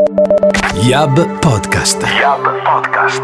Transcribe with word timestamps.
Yab 0.00 1.38
Podcast. 1.40 2.02
Yab 2.04 2.62
Podcast. 2.64 3.20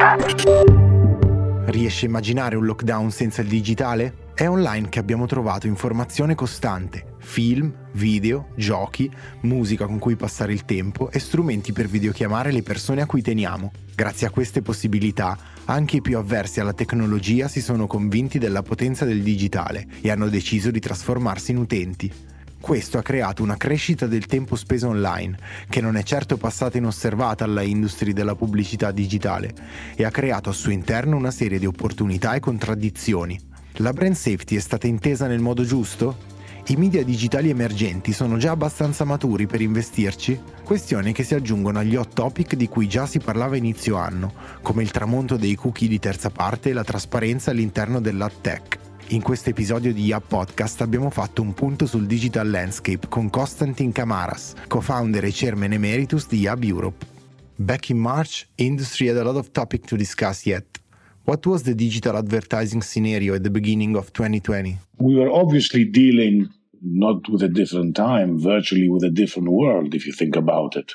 Riesci 1.70 2.04
a 2.04 2.08
immaginare 2.08 2.56
un 2.56 2.66
lockdown 2.66 3.10
senza 3.10 3.40
il 3.40 3.48
digitale? 3.48 4.24
È 4.34 4.46
online 4.46 4.90
che 4.90 4.98
abbiamo 4.98 5.24
trovato 5.24 5.66
informazione 5.66 6.34
costante, 6.34 7.14
film, 7.18 7.72
video, 7.92 8.48
giochi, 8.56 9.10
musica 9.40 9.86
con 9.86 9.98
cui 9.98 10.16
passare 10.16 10.52
il 10.52 10.66
tempo 10.66 11.10
e 11.10 11.18
strumenti 11.18 11.72
per 11.72 11.86
videochiamare 11.86 12.52
le 12.52 12.62
persone 12.62 13.00
a 13.00 13.06
cui 13.06 13.22
teniamo. 13.22 13.72
Grazie 13.94 14.26
a 14.26 14.30
queste 14.30 14.60
possibilità, 14.60 15.38
anche 15.64 15.96
i 15.96 16.02
più 16.02 16.18
avversi 16.18 16.60
alla 16.60 16.74
tecnologia 16.74 17.48
si 17.48 17.62
sono 17.62 17.86
convinti 17.86 18.38
della 18.38 18.62
potenza 18.62 19.06
del 19.06 19.22
digitale 19.22 19.86
e 20.02 20.10
hanno 20.10 20.28
deciso 20.28 20.70
di 20.70 20.80
trasformarsi 20.80 21.52
in 21.52 21.56
utenti. 21.56 22.12
Questo 22.60 22.98
ha 22.98 23.02
creato 23.02 23.42
una 23.42 23.56
crescita 23.56 24.06
del 24.06 24.26
tempo 24.26 24.56
speso 24.56 24.88
online, 24.88 25.38
che 25.68 25.80
non 25.80 25.96
è 25.96 26.02
certo 26.02 26.36
passata 26.36 26.78
inosservata 26.78 27.44
alla 27.44 27.62
industria 27.62 28.12
della 28.12 28.34
pubblicità 28.34 28.90
digitale, 28.90 29.54
e 29.94 30.04
ha 30.04 30.10
creato 30.10 30.48
al 30.48 30.54
suo 30.54 30.72
interno 30.72 31.16
una 31.16 31.30
serie 31.30 31.58
di 31.58 31.66
opportunità 31.66 32.34
e 32.34 32.40
contraddizioni. 32.40 33.38
La 33.74 33.92
brand 33.92 34.14
safety 34.14 34.56
è 34.56 34.60
stata 34.60 34.86
intesa 34.86 35.26
nel 35.26 35.40
modo 35.40 35.62
giusto? 35.62 36.34
I 36.68 36.76
media 36.76 37.04
digitali 37.04 37.50
emergenti 37.50 38.12
sono 38.12 38.38
già 38.38 38.50
abbastanza 38.50 39.04
maturi 39.04 39.46
per 39.46 39.60
investirci? 39.60 40.40
Questioni 40.64 41.12
che 41.12 41.22
si 41.22 41.36
aggiungono 41.36 41.78
agli 41.78 41.94
hot 41.94 42.12
topic 42.12 42.56
di 42.56 42.66
cui 42.66 42.88
già 42.88 43.06
si 43.06 43.20
parlava 43.20 43.56
inizio 43.56 43.96
anno, 43.96 44.32
come 44.62 44.82
il 44.82 44.90
tramonto 44.90 45.36
dei 45.36 45.54
cookie 45.54 45.86
di 45.86 46.00
terza 46.00 46.30
parte 46.30 46.70
e 46.70 46.72
la 46.72 46.82
trasparenza 46.82 47.52
all'interno 47.52 48.00
dell'ad 48.00 48.40
tech. 48.40 48.85
In 49.10 49.22
questo 49.22 49.50
episodio 49.50 49.92
di 49.92 50.02
Yap 50.02 50.24
Podcast 50.26 50.80
abbiamo 50.80 51.10
fatto 51.10 51.40
un 51.40 51.54
punto 51.54 51.86
sul 51.86 52.06
digital 52.06 52.50
landscape 52.50 53.06
con 53.08 53.30
Konstantin 53.30 53.92
Kamaras, 53.92 54.54
co-founder 54.66 55.24
e 55.24 55.30
chairman 55.30 55.72
emeritus 55.72 56.26
di 56.26 56.38
Yab 56.38 56.64
Europe. 56.64 57.06
Back 57.54 57.90
in 57.90 57.98
March, 57.98 58.48
industry 58.56 59.06
had 59.06 59.16
a 59.16 59.22
lot 59.22 59.36
of 59.36 59.52
topic 59.52 59.86
to 59.86 59.96
discuss 59.96 60.44
yet. 60.44 60.80
What 61.24 61.46
was 61.46 61.62
the 61.62 61.76
digital 61.76 62.16
advertising 62.16 62.82
scenario 62.82 63.34
at 63.34 63.44
the 63.44 63.50
beginning 63.50 63.94
of 63.94 64.10
2020? 64.10 64.76
We 64.98 65.14
were 65.14 65.30
obviously 65.30 65.84
dealing 65.84 66.48
not 66.82 67.28
with 67.28 67.44
a 67.44 67.48
different 67.48 67.94
time, 67.94 68.40
virtually 68.40 68.88
with 68.88 69.04
a 69.04 69.10
different 69.10 69.50
world, 69.50 69.94
if 69.94 70.04
you 70.04 70.14
think 70.14 70.34
about 70.34 70.74
it. 70.74 70.94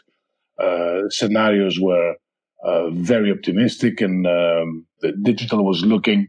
Uh, 0.59 1.07
scenarios 1.07 1.79
were 1.79 2.17
uh, 2.65 2.89
very 2.89 3.31
optimistic, 3.31 4.01
and 4.01 4.27
um, 4.27 4.85
digital 5.23 5.63
was 5.63 5.85
looking 5.85 6.27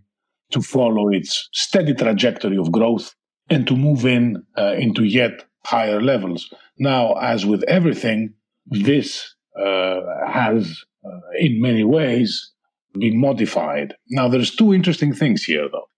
to 0.52 0.62
follow 0.62 1.08
its 1.08 1.48
steady 1.52 1.94
trajectory 1.94 2.56
of 2.56 2.72
growth 2.72 3.14
and 3.50 3.66
to 3.66 3.76
move 3.76 4.04
in 4.06 4.42
uh, 4.56 4.74
into 4.78 5.04
yet 5.04 5.44
higher 5.64 6.00
levels. 6.00 6.52
Now, 6.78 7.14
as 7.14 7.44
with 7.46 7.62
everything, 7.64 8.34
this 8.66 9.34
uh, 9.58 10.00
has 10.26 10.82
uh, 11.04 11.20
in 11.38 11.60
many 11.60 11.84
ways 11.84 12.52
been 12.98 13.20
modified. 13.20 13.94
Now, 14.10 14.28
there's 14.28 14.54
two 14.54 14.72
interesting 14.74 15.12
things 15.12 15.44
here, 15.44 15.68
though. 15.70 15.88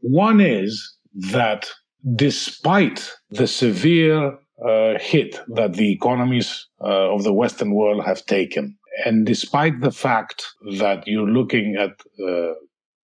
One 0.00 0.40
is 0.40 0.96
that 1.32 1.68
despite 2.16 3.10
the 3.30 3.46
severe 3.46 4.38
uh, 4.64 4.98
hit 5.00 5.40
that 5.48 5.74
the 5.74 5.92
economies 5.92 6.68
uh, 6.80 7.14
of 7.14 7.24
the 7.24 7.32
Western 7.32 7.74
world 7.74 8.04
have 8.04 8.24
taken, 8.26 8.76
and 9.04 9.26
despite 9.26 9.80
the 9.80 9.90
fact 9.90 10.44
that 10.78 11.06
you're 11.06 11.28
looking 11.28 11.76
at 11.76 11.92
uh, 12.24 12.54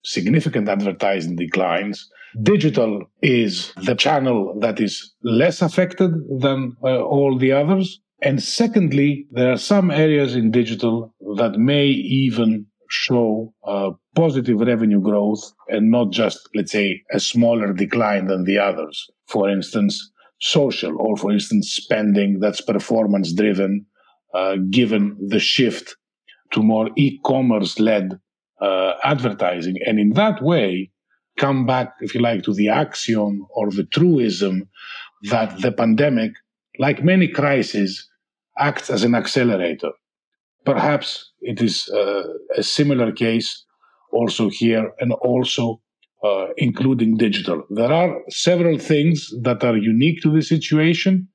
significant 0.05 0.69
advertising 0.69 1.37
declines. 1.37 2.09
Digital 2.43 3.03
is 3.23 3.73
the 3.83 3.95
channel 3.95 4.57
that 4.61 4.81
is 4.81 5.15
less 5.23 5.63
affected 5.63 6.13
than 6.39 6.77
uh, 6.83 7.01
all 7.03 7.37
the 7.39 7.53
others. 7.53 8.01
And 8.23 8.43
secondly, 8.43 9.27
there 9.33 9.51
are 9.51 9.59
some 9.59 9.91
areas 9.91 10.37
in 10.37 10.51
digital 10.51 11.15
that 11.37 11.59
may 11.59 11.87
even 11.87 12.67
show 12.91 13.55
uh, 13.67 13.91
positive 14.15 14.61
revenue 14.61 15.01
growth 15.01 15.41
and 15.69 15.91
not 15.91 16.11
just, 16.13 16.39
let's 16.55 16.73
say, 16.73 17.03
a 17.13 17.21
smaller 17.21 17.73
decline 17.73 18.27
than 18.27 18.45
the 18.45 18.59
others. 18.59 19.09
For 19.29 19.49
instance, 19.49 20.11
social 20.41 20.97
or, 20.99 21.17
for 21.17 21.31
instance, 21.31 21.73
spending 21.73 22.41
that's 22.41 22.61
performance 22.61 23.33
driven, 23.33 23.87
uh, 24.35 24.57
given 24.71 25.17
the 25.29 25.41
shift 25.41 25.97
to 26.53 26.63
more 26.63 26.91
e-commerce 26.97 27.79
led 27.79 28.19
uh, 28.61 28.95
advertising. 29.05 29.77
And 29.87 29.99
in 29.99 30.11
that 30.11 30.43
way, 30.43 30.91
come 31.39 31.67
back, 31.67 31.95
if 32.01 32.15
you 32.15 32.21
like, 32.21 32.43
to 32.45 32.55
the 32.55 32.69
axiom 32.69 33.47
or 33.51 33.71
the 33.71 33.85
truism 33.85 34.69
that 35.25 35.61
the 35.61 35.73
pandemic, 35.73 36.33
like 36.79 37.05
many 37.05 37.29
crises, 37.29 38.09
acts 38.59 38.91
as 38.91 39.05
an 39.05 39.15
accelerator. 39.15 39.91
Perhaps 40.65 41.33
it 41.41 41.63
is 41.63 41.89
uh, 41.89 42.25
a 42.57 42.63
similar 42.63 43.13
case 43.13 43.65
also 44.13 44.51
here 44.51 44.93
and 45.01 45.13
also 45.13 45.81
uh, 46.23 46.49
including 46.59 47.17
digital. 47.17 47.65
There 47.71 47.93
are 47.93 48.21
several 48.29 48.79
things 48.79 49.31
that 49.43 49.65
are 49.65 49.77
unique 49.77 50.21
to 50.23 50.31
the 50.31 50.43
situation, 50.43 51.29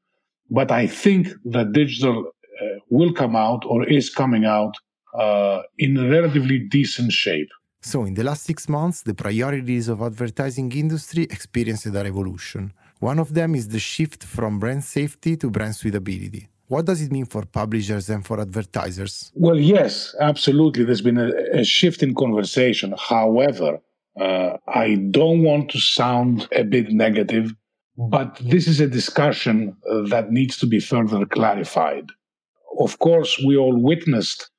but 0.52 0.72
I 0.72 0.86
think 0.86 1.30
that 1.46 1.72
digital 1.72 2.26
uh, 2.62 2.66
will 2.90 3.12
come 3.12 3.36
out 3.36 3.66
or 3.66 3.88
is 3.88 4.10
coming 4.10 4.46
out 4.46 4.76
uh, 5.18 5.62
in 5.78 5.98
a 5.98 6.10
relatively 6.10 6.60
decent 6.60 7.12
shape. 7.12 7.50
So, 7.82 8.06
in 8.06 8.16
the 8.16 8.24
last 8.24 8.44
six 8.44 8.68
months, 8.68 9.04
the 9.04 9.14
priorities 9.14 9.88
of 9.88 10.02
advertising 10.02 10.72
industry 10.72 11.24
experienced 11.24 11.86
a 11.86 11.92
revolution. 11.92 12.74
One 13.00 13.20
of 13.20 13.34
them 13.34 13.54
is 13.54 13.68
the 13.68 13.80
shift 13.80 14.24
from 14.24 14.60
brand 14.60 14.84
safety 14.84 15.38
to 15.38 15.52
brand 15.52 15.76
suitability. 15.76 16.50
What 16.68 16.86
does 16.86 17.00
it 17.02 17.12
mean 17.12 17.26
for 17.26 17.46
publishers 17.46 18.10
and 18.10 18.26
for 18.26 18.42
advertisers? 18.42 19.32
Well, 19.36 19.60
yes, 19.60 20.16
absolutely. 20.20 20.84
There's 20.84 21.02
been 21.02 21.20
a, 21.20 21.32
a 21.62 21.64
shift 21.64 22.02
in 22.02 22.16
conversation. 22.16 22.96
However, 22.98 23.80
uh, 24.20 24.58
I 24.68 24.96
don't 25.12 25.44
want 25.44 25.70
to 25.72 25.80
sound 25.80 26.48
a 26.52 26.64
bit 26.64 26.92
negative, 26.92 27.54
but 27.98 28.42
this 28.42 28.68
is 28.68 28.80
a 28.80 28.88
discussion 28.88 29.76
that 30.10 30.32
needs 30.32 30.58
to 30.58 30.66
be 30.66 30.80
further 30.80 31.26
clarified. 31.26 32.10
Of 32.80 32.98
course, 33.00 33.40
we 33.46 33.56
all 33.58 33.80
witnessed 33.80 34.50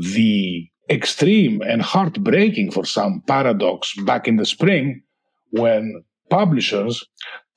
the 0.00 0.68
extreme 0.90 1.62
and 1.62 1.82
heartbreaking 1.82 2.70
for 2.70 2.84
some 2.84 3.22
paradox 3.26 3.94
back 4.04 4.26
in 4.28 4.36
the 4.36 4.44
spring 4.44 5.02
when 5.50 6.02
publishers 6.28 7.04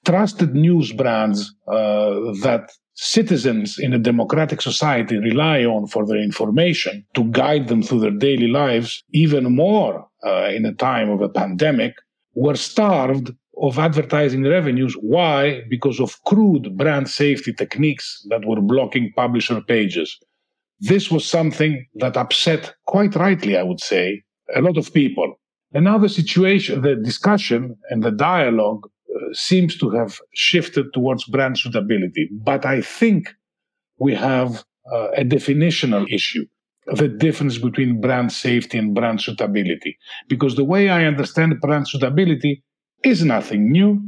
trusted 0.05 0.53
news 0.53 0.91
brands 0.91 1.53
uh, 1.67 2.11
that 2.41 2.71
citizens 2.93 3.77
in 3.77 3.93
a 3.93 3.99
democratic 3.99 4.61
society 4.61 5.17
rely 5.17 5.65
on 5.65 5.87
for 5.87 6.05
their 6.05 6.21
information 6.21 7.05
to 7.13 7.25
guide 7.25 7.67
them 7.67 7.83
through 7.83 7.99
their 7.99 8.11
daily 8.11 8.47
lives, 8.47 9.03
even 9.11 9.55
more 9.55 10.07
uh, 10.25 10.49
in 10.49 10.65
a 10.65 10.73
time 10.73 11.09
of 11.09 11.21
a 11.21 11.29
pandemic, 11.29 11.93
were 12.35 12.55
starved 12.55 13.33
of 13.61 13.79
advertising 13.79 14.43
revenues. 14.43 14.93
Why? 15.01 15.61
Because 15.69 15.99
of 15.99 16.21
crude 16.23 16.77
brand 16.77 17.09
safety 17.09 17.53
techniques 17.53 18.25
that 18.29 18.45
were 18.45 18.61
blocking 18.61 19.11
publisher 19.15 19.61
pages 19.61 20.17
this 20.79 21.09
was 21.09 21.25
something 21.25 21.85
that 21.95 22.17
upset, 22.17 22.75
quite 22.85 23.15
rightly, 23.15 23.57
I 23.57 23.63
would 23.63 23.81
say, 23.81 24.23
a 24.55 24.61
lot 24.61 24.77
of 24.77 24.93
people. 24.93 25.35
And 25.73 25.85
now 25.85 25.97
the 25.97 26.09
situation, 26.09 26.81
the 26.81 26.95
discussion 26.95 27.75
and 27.89 28.03
the 28.03 28.11
dialogue 28.11 28.85
uh, 28.85 29.33
seems 29.33 29.77
to 29.79 29.89
have 29.91 30.19
shifted 30.33 30.87
towards 30.93 31.25
brand 31.25 31.57
suitability. 31.57 32.29
But 32.31 32.65
I 32.65 32.81
think 32.81 33.29
we 33.97 34.13
have 34.15 34.63
uh, 34.91 35.09
a 35.11 35.23
definitional 35.23 36.05
issue 36.13 36.45
the 36.87 37.07
difference 37.07 37.57
between 37.57 37.99
brand 37.99 38.31
safety 38.31 38.77
and 38.77 38.93
brand 38.93 39.21
suitability. 39.21 39.97
Because 40.29 40.55
the 40.55 40.63
way 40.63 40.89
I 40.89 41.05
understand 41.05 41.59
brand 41.59 41.87
suitability 41.87 42.63
is 43.03 43.23
nothing 43.23 43.71
new. 43.71 44.01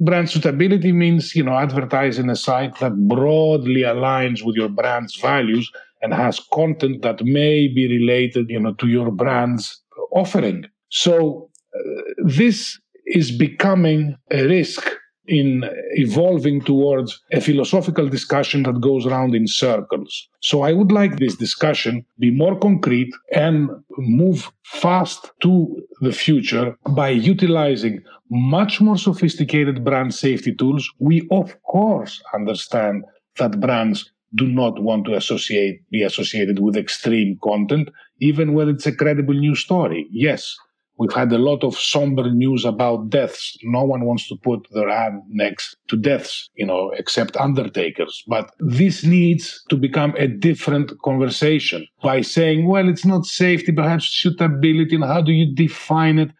Brand 0.00 0.28
suitability 0.28 0.92
means, 0.92 1.34
you 1.34 1.44
know, 1.44 1.56
advertising 1.56 2.28
a 2.28 2.36
site 2.36 2.78
that 2.80 2.96
broadly 3.08 3.82
aligns 3.82 4.44
with 4.44 4.56
your 4.56 4.68
brand's 4.68 5.14
values 5.16 5.70
and 6.02 6.12
has 6.12 6.40
content 6.52 7.02
that 7.02 7.24
may 7.24 7.68
be 7.68 7.88
related, 7.88 8.50
you 8.50 8.58
know, 8.58 8.74
to 8.74 8.88
your 8.88 9.10
brand's 9.10 9.80
offering. 10.12 10.66
So 10.90 11.48
uh, 11.74 12.02
this 12.24 12.78
is 13.06 13.30
becoming 13.30 14.16
a 14.30 14.46
risk 14.46 14.90
in 15.26 15.64
evolving 15.92 16.60
towards 16.60 17.20
a 17.32 17.40
philosophical 17.40 18.08
discussion 18.08 18.62
that 18.64 18.80
goes 18.80 19.06
around 19.06 19.34
in 19.34 19.46
circles. 19.46 20.28
So 20.40 20.62
I 20.62 20.72
would 20.72 20.92
like 20.92 21.18
this 21.18 21.36
discussion 21.36 22.04
be 22.18 22.30
more 22.30 22.58
concrete 22.58 23.12
and 23.32 23.70
move 23.96 24.50
fast 24.64 25.30
to 25.42 25.82
the 26.00 26.12
future 26.12 26.76
by 26.90 27.08
utilizing 27.08 28.02
much 28.30 28.80
more 28.80 28.98
sophisticated 28.98 29.84
brand 29.84 30.14
safety 30.14 30.54
tools. 30.54 30.90
We 30.98 31.26
of 31.30 31.56
course 31.62 32.22
understand 32.34 33.04
that 33.38 33.60
brands 33.60 34.10
do 34.34 34.46
not 34.48 34.82
want 34.82 35.04
to 35.06 35.14
associate 35.14 35.80
be 35.90 36.02
associated 36.02 36.58
with 36.58 36.76
extreme 36.76 37.38
content 37.42 37.88
even 38.20 38.54
when 38.54 38.68
it's 38.68 38.86
a 38.86 38.94
credible 38.94 39.34
news 39.34 39.60
story. 39.60 40.06
Yes, 40.10 40.56
We've 40.96 41.12
had 41.12 41.32
a 41.32 41.38
lot 41.38 41.64
of 41.64 41.76
somber 41.76 42.30
news 42.30 42.64
about 42.64 43.10
deaths. 43.10 43.56
No 43.64 43.82
one 43.84 44.04
wants 44.04 44.28
to 44.28 44.36
put 44.36 44.66
their 44.70 44.88
hand 44.88 45.22
next 45.28 45.76
to 45.88 45.96
deaths, 45.96 46.48
you 46.54 46.64
know, 46.64 46.92
except 46.96 47.36
undertakers. 47.36 48.22
But 48.28 48.52
this 48.60 49.04
needs 49.04 49.62
to 49.70 49.76
become 49.76 50.14
a 50.16 50.28
different 50.28 50.92
conversation 51.04 51.86
by 52.02 52.20
saying, 52.20 52.68
well, 52.68 52.88
it's 52.88 53.04
not 53.04 53.24
safety, 53.24 53.72
perhaps 53.72 54.08
suitability, 54.08 54.94
and 54.94 55.04
how 55.04 55.20
do 55.20 55.32
you 55.32 55.52
define 55.54 56.18
it? 56.20 56.30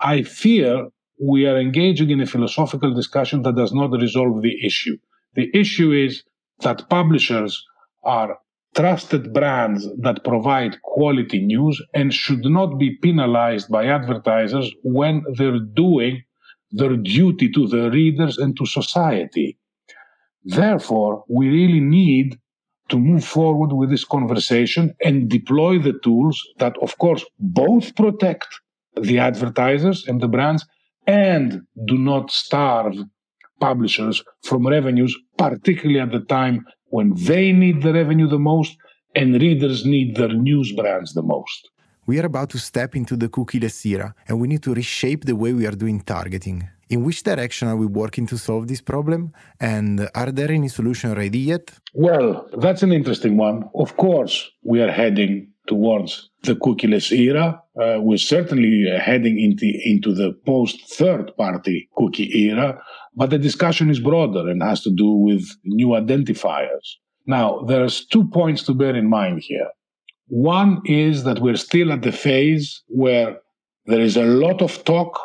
I 0.00 0.24
fear 0.24 0.88
we 1.22 1.46
are 1.46 1.58
engaging 1.58 2.10
in 2.10 2.20
a 2.20 2.26
philosophical 2.26 2.92
discussion 2.92 3.42
that 3.42 3.56
does 3.56 3.72
not 3.72 3.92
resolve 3.92 4.42
the 4.42 4.56
issue. 4.64 4.96
The 5.34 5.50
issue 5.54 5.92
is 5.92 6.22
that 6.60 6.88
publishers 6.90 7.64
are 8.04 8.38
trusted 8.74 9.32
brands 9.32 9.88
that 9.98 10.24
provide 10.24 10.80
quality 10.82 11.40
news 11.40 11.80
and 11.94 12.12
should 12.12 12.44
not 12.44 12.78
be 12.78 12.96
penalized 13.02 13.70
by 13.70 13.86
advertisers 13.86 14.72
when 14.82 15.22
they're 15.34 15.60
doing 15.60 16.22
their 16.70 16.96
duty 16.96 17.50
to 17.50 17.66
their 17.66 17.90
readers 17.90 18.38
and 18.38 18.56
to 18.56 18.64
society. 18.64 19.58
Therefore, 20.44 21.24
we 21.28 21.48
really 21.48 21.80
need 21.80 22.38
to 22.88 22.98
move 22.98 23.24
forward 23.24 23.72
with 23.72 23.90
this 23.90 24.04
conversation 24.04 24.94
and 25.04 25.28
deploy 25.28 25.78
the 25.78 25.98
tools 26.02 26.40
that, 26.58 26.76
of 26.82 26.96
course, 26.98 27.24
both 27.38 27.94
protect 27.94 28.48
the 29.00 29.18
advertisers 29.18 30.06
and 30.06 30.20
the 30.20 30.28
brands 30.28 30.66
and 31.06 31.62
do 31.86 31.98
not 31.98 32.30
starve 32.30 32.94
publishers 33.60 34.22
from 34.42 34.66
revenues, 34.66 35.16
particularly 35.38 36.00
at 36.00 36.10
the 36.10 36.20
time 36.20 36.64
when 36.92 37.14
they 37.30 37.52
need 37.52 37.82
the 37.82 37.92
revenue 38.00 38.28
the 38.28 38.38
most 38.38 38.76
and 39.16 39.40
readers 39.40 39.84
need 39.84 40.16
their 40.16 40.34
news 40.48 40.72
brands 40.72 41.14
the 41.14 41.22
most. 41.22 41.70
We 42.06 42.20
are 42.20 42.26
about 42.26 42.50
to 42.50 42.58
step 42.58 42.94
into 42.94 43.16
the 43.16 43.28
cookieless 43.28 43.84
era 43.86 44.14
and 44.28 44.38
we 44.40 44.46
need 44.46 44.62
to 44.64 44.74
reshape 44.74 45.24
the 45.24 45.36
way 45.42 45.52
we 45.54 45.66
are 45.66 45.78
doing 45.84 46.00
targeting. 46.00 46.68
In 46.90 47.04
which 47.04 47.22
direction 47.22 47.68
are 47.68 47.76
we 47.76 47.86
working 47.86 48.26
to 48.26 48.36
solve 48.36 48.68
this 48.68 48.82
problem? 48.82 49.32
And 49.58 50.10
are 50.14 50.30
there 50.30 50.50
any 50.50 50.68
solutions 50.68 51.16
ready 51.16 51.38
yet? 51.38 51.72
Well, 51.94 52.46
that's 52.58 52.82
an 52.82 52.92
interesting 52.92 53.38
one. 53.38 53.70
Of 53.74 53.96
course, 53.96 54.50
we 54.62 54.82
are 54.82 54.92
heading 54.92 55.48
towards 55.66 56.30
the 56.42 56.56
cookieless 56.56 57.10
era. 57.12 57.61
Uh, 57.80 57.98
we're 58.00 58.18
certainly 58.18 58.86
heading 58.98 59.40
into, 59.40 59.72
into 59.84 60.12
the 60.14 60.32
post 60.44 60.80
third 60.90 61.34
party 61.36 61.88
cookie 61.96 62.30
era. 62.48 62.82
But 63.14 63.30
the 63.30 63.38
discussion 63.38 63.90
is 63.90 64.00
broader 64.00 64.48
and 64.48 64.62
has 64.62 64.82
to 64.82 64.90
do 64.90 65.10
with 65.10 65.44
new 65.64 65.88
identifiers. 65.88 66.96
Now, 67.26 67.62
there's 67.62 68.04
two 68.06 68.28
points 68.28 68.62
to 68.64 68.74
bear 68.74 68.94
in 68.94 69.08
mind 69.08 69.42
here. 69.42 69.68
One 70.28 70.80
is 70.84 71.24
that 71.24 71.40
we're 71.40 71.56
still 71.56 71.92
at 71.92 72.02
the 72.02 72.12
phase 72.12 72.82
where 72.88 73.38
there 73.86 74.00
is 74.00 74.16
a 74.16 74.24
lot 74.24 74.62
of 74.62 74.84
talk, 74.84 75.18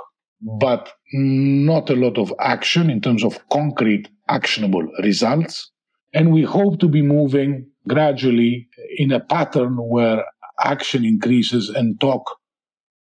but 0.60 0.92
not 1.14 1.90
a 1.90 1.96
lot 1.96 2.18
of 2.18 2.34
action 2.40 2.90
in 2.90 3.02
terms 3.02 3.24
of 3.24 3.40
concrete, 3.50 4.10
actionable 4.30 4.84
results. 5.04 5.72
And 6.14 6.32
we 6.32 6.44
hope 6.44 6.80
to 6.80 6.88
be 6.88 7.02
moving 7.02 7.68
gradually 7.88 8.68
in 8.98 9.12
a 9.12 9.20
pattern 9.20 9.78
where 9.78 10.26
action 10.64 11.06
increases 11.06 11.70
and 11.70 12.00
talk 12.00 12.38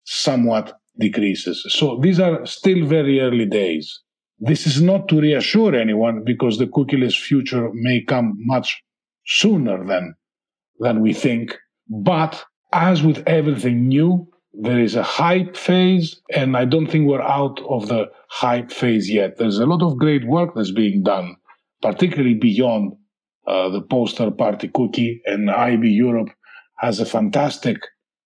somewhat 0.06 0.80
decreases. 1.00 1.66
So 1.70 2.00
these 2.02 2.20
are 2.20 2.46
still 2.46 2.86
very 2.86 3.20
early 3.20 3.46
days. 3.46 4.02
This 4.40 4.68
is 4.68 4.82
not 4.82 5.08
to 5.10 5.22
reassure 5.22 5.76
anyone 5.76 6.24
because 6.24 6.58
the 6.58 6.68
cookieless 6.68 7.18
future 7.18 7.70
may 7.74 8.02
come 8.02 8.34
much 8.40 8.84
sooner 9.26 9.86
than, 9.86 10.16
than 10.80 11.02
we 11.02 11.14
think. 11.14 11.58
But 11.90 12.44
as 12.74 13.04
with 13.04 13.24
everything 13.28 13.88
new, 13.88 14.28
there 14.54 14.80
is 14.80 14.96
a 14.96 15.04
hype 15.04 15.58
phase, 15.58 16.22
and 16.34 16.56
I 16.56 16.66
don't 16.66 16.88
think 16.88 17.08
we're 17.08 17.22
out 17.22 17.60
of 17.68 17.88
the 17.88 18.06
hype 18.30 18.72
phase 18.72 19.10
yet. 19.10 19.38
There's 19.38 19.60
a 19.60 19.66
lot 19.66 19.82
of 19.82 19.98
great 19.98 20.26
work 20.26 20.56
that's 20.56 20.72
being 20.72 21.04
done, 21.04 21.36
particularly 21.82 22.36
beyond 22.36 22.94
uh, 23.48 23.70
the 23.70 23.82
poster 23.82 24.32
party 24.32 24.70
cookie, 24.74 25.22
and 25.26 25.50
IAB 25.50 25.94
Europe 25.94 26.30
has 26.78 27.00
a 27.00 27.06
fantastic 27.06 27.78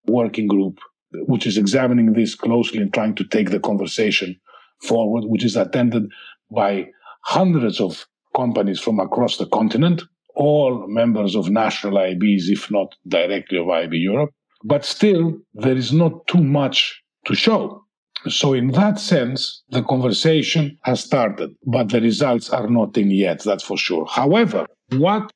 working 0.07 0.48
group 0.48 0.80
which 1.12 1.48
is 1.48 1.57
examining 1.57 2.13
this 2.13 2.36
closely 2.36 2.81
and 2.81 2.94
trying 2.94 3.16
to 3.16 3.24
take 3.24 3.50
the 3.50 3.60
conversation 3.60 4.40
forward, 4.84 5.25
which 5.25 5.44
is 5.44 5.56
attended 5.56 6.04
by 6.51 6.88
hundreds 7.24 7.80
of 7.81 8.06
companies 8.36 8.80
from 8.80 9.00
across 9.00 9.38
the 9.38 9.48
continent, 9.48 10.04
all 10.36 10.88
members 10.88 11.36
of 11.36 11.50
national 11.50 11.94
IABs, 11.94 12.44
if 12.48 12.72
not 12.72 12.96
directly 13.07 13.57
of 13.57 13.66
IAB 13.66 14.01
Europe. 14.01 14.30
But 14.63 14.86
still, 14.86 15.38
there 15.54 15.75
is 15.75 15.92
not 15.92 16.28
too 16.28 16.44
much 16.44 17.02
to 17.25 17.36
show. 17.36 17.84
So, 18.28 18.54
in 18.54 18.72
that 18.72 19.00
sense, 19.00 19.63
the 19.69 19.81
conversation 19.81 20.78
has 20.84 21.02
started, 21.02 21.52
but 21.66 21.90
the 21.90 22.02
results 22.02 22.50
are 22.50 22.69
not 22.69 22.98
in 22.98 23.12
yet, 23.12 23.42
that's 23.44 23.63
for 23.63 23.78
sure. 23.78 24.06
However, 24.10 24.66
what 24.92 25.31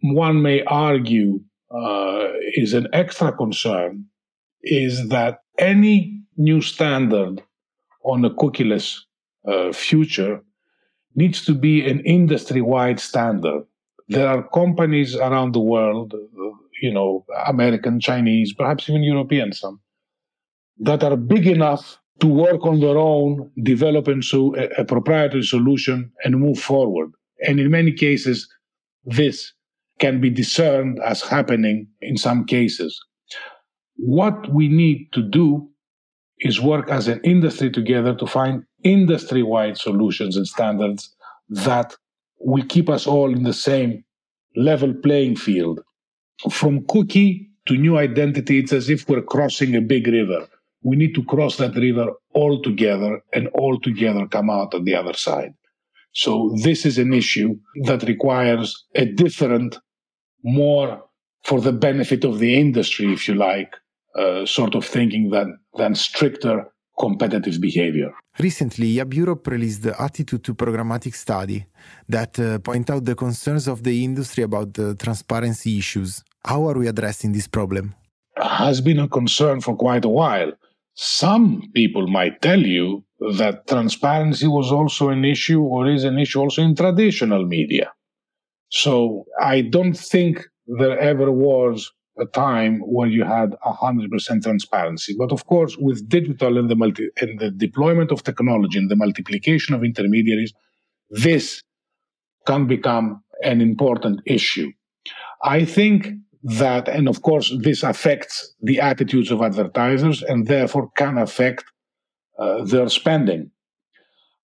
one 0.00 0.42
may 0.42 0.62
argue 0.64 1.40
uh, 1.74 2.28
is 2.54 2.72
an 2.72 2.86
extra 2.92 3.32
concern 3.32 4.04
is 4.62 5.08
that 5.08 5.40
any 5.58 6.22
new 6.36 6.60
standard 6.60 7.42
on 8.04 8.24
a 8.24 8.30
cookieless 8.30 9.00
uh, 9.46 9.72
future 9.72 10.40
needs 11.14 11.44
to 11.44 11.54
be 11.54 11.88
an 11.88 12.00
industry 12.00 12.60
wide 12.60 13.00
standard. 13.00 13.64
There 14.08 14.28
are 14.28 14.48
companies 14.48 15.16
around 15.16 15.52
the 15.52 15.60
world, 15.60 16.14
uh, 16.14 16.50
you 16.82 16.92
know, 16.92 17.24
American, 17.46 18.00
Chinese, 18.00 18.52
perhaps 18.52 18.88
even 18.88 19.02
European, 19.02 19.52
some, 19.52 19.80
that 20.78 21.02
are 21.02 21.16
big 21.16 21.46
enough 21.46 21.98
to 22.20 22.26
work 22.26 22.64
on 22.64 22.80
their 22.80 22.96
own, 22.96 23.50
develop 23.62 24.08
into 24.08 24.54
a, 24.56 24.82
a 24.82 24.84
proprietary 24.84 25.42
solution, 25.42 26.12
and 26.24 26.38
move 26.38 26.58
forward. 26.58 27.10
And 27.46 27.58
in 27.58 27.70
many 27.70 27.92
cases, 27.92 28.48
this 29.04 29.52
can 30.04 30.20
be 30.20 30.28
discerned 30.28 31.00
as 31.02 31.22
happening 31.22 31.88
in 32.02 32.16
some 32.18 32.44
cases. 32.44 32.92
What 33.96 34.52
we 34.52 34.68
need 34.68 35.08
to 35.12 35.22
do 35.22 35.46
is 36.40 36.60
work 36.60 36.90
as 36.90 37.08
an 37.08 37.20
industry 37.24 37.70
together 37.70 38.14
to 38.16 38.26
find 38.26 38.64
industry 38.82 39.42
wide 39.42 39.78
solutions 39.78 40.36
and 40.36 40.46
standards 40.46 41.02
that 41.48 41.96
will 42.38 42.66
keep 42.74 42.90
us 42.90 43.06
all 43.06 43.32
in 43.32 43.44
the 43.44 43.54
same 43.54 44.04
level 44.56 44.92
playing 44.92 45.36
field. 45.36 45.80
From 46.50 46.84
cookie 46.86 47.48
to 47.66 47.78
new 47.78 47.96
identity, 47.96 48.58
it's 48.58 48.74
as 48.74 48.90
if 48.90 49.08
we're 49.08 49.22
crossing 49.22 49.74
a 49.74 49.80
big 49.80 50.06
river. 50.06 50.46
We 50.82 50.96
need 50.96 51.14
to 51.14 51.24
cross 51.24 51.56
that 51.56 51.76
river 51.76 52.08
all 52.34 52.60
together 52.60 53.22
and 53.32 53.48
all 53.54 53.80
together 53.80 54.26
come 54.26 54.50
out 54.50 54.74
on 54.74 54.84
the 54.84 54.96
other 54.96 55.14
side. 55.14 55.54
So 56.12 56.54
this 56.62 56.84
is 56.84 56.98
an 56.98 57.14
issue 57.14 57.56
that 57.84 58.02
requires 58.02 58.84
a 58.94 59.06
different, 59.06 59.78
more 60.44 61.02
for 61.42 61.60
the 61.60 61.72
benefit 61.72 62.24
of 62.24 62.38
the 62.38 62.54
industry, 62.58 63.12
if 63.12 63.26
you 63.28 63.34
like, 63.34 63.74
uh, 64.14 64.46
sort 64.46 64.74
of 64.74 64.84
thinking 64.84 65.30
than, 65.30 65.58
than 65.76 65.94
stricter 65.94 66.70
competitive 66.98 67.60
behavior. 67.60 68.12
Recently, 68.38 68.94
IAB 68.94 69.14
Europe 69.14 69.46
released 69.46 69.82
the 69.82 70.00
Attitude 70.00 70.44
to 70.44 70.54
Programmatic 70.54 71.14
study 71.14 71.66
that 72.08 72.38
uh, 72.38 72.58
point 72.58 72.90
out 72.90 73.04
the 73.04 73.14
concerns 73.14 73.68
of 73.68 73.82
the 73.82 74.04
industry 74.04 74.42
about 74.42 74.74
the 74.74 74.94
transparency 74.94 75.78
issues. 75.78 76.22
How 76.44 76.68
are 76.68 76.78
we 76.78 76.88
addressing 76.88 77.32
this 77.32 77.48
problem? 77.48 77.94
Has 78.36 78.80
been 78.80 78.98
a 78.98 79.08
concern 79.08 79.60
for 79.60 79.76
quite 79.76 80.04
a 80.04 80.08
while. 80.08 80.52
Some 80.94 81.70
people 81.74 82.06
might 82.06 82.40
tell 82.42 82.60
you 82.60 83.04
that 83.38 83.66
transparency 83.66 84.46
was 84.46 84.70
also 84.70 85.08
an 85.08 85.24
issue 85.24 85.60
or 85.60 85.88
is 85.88 86.04
an 86.04 86.18
issue 86.18 86.40
also 86.40 86.62
in 86.62 86.74
traditional 86.74 87.44
media. 87.46 87.92
So 88.68 89.24
I 89.40 89.60
don't 89.62 89.94
think 89.94 90.44
there 90.66 90.98
ever 90.98 91.30
was 91.30 91.92
a 92.18 92.26
time 92.26 92.80
where 92.80 93.08
you 93.08 93.24
had 93.24 93.54
100% 93.66 94.42
transparency. 94.42 95.14
But 95.18 95.32
of 95.32 95.46
course, 95.46 95.76
with 95.76 96.08
digital 96.08 96.58
and 96.58 96.70
the, 96.70 96.76
multi, 96.76 97.08
and 97.20 97.38
the 97.38 97.50
deployment 97.50 98.12
of 98.12 98.22
technology 98.22 98.78
and 98.78 98.90
the 98.90 98.96
multiplication 98.96 99.74
of 99.74 99.82
intermediaries, 99.82 100.52
this 101.10 101.62
can 102.46 102.66
become 102.66 103.22
an 103.42 103.60
important 103.60 104.20
issue. 104.26 104.70
I 105.42 105.64
think 105.64 106.08
that, 106.44 106.88
and 106.88 107.08
of 107.08 107.22
course, 107.22 107.52
this 107.60 107.82
affects 107.82 108.54
the 108.62 108.80
attitudes 108.80 109.30
of 109.30 109.42
advertisers 109.42 110.22
and 110.22 110.46
therefore 110.46 110.90
can 110.96 111.18
affect 111.18 111.64
uh, 112.38 112.64
their 112.64 112.88
spending. 112.88 113.50